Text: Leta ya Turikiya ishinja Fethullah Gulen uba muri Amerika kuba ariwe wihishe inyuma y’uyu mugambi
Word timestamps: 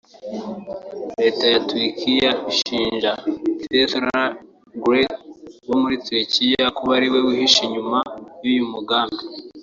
Leta 1.21 1.45
ya 1.53 1.59
Turikiya 1.67 2.31
ishinja 2.51 3.11
Fethullah 3.67 4.25
Gulen 4.81 5.11
uba 5.65 5.75
muri 5.83 5.95
Amerika 6.05 6.65
kuba 6.77 6.91
ariwe 6.97 7.19
wihishe 7.25 7.61
inyuma 7.67 7.99
y’uyu 8.43 8.65
mugambi 8.73 9.23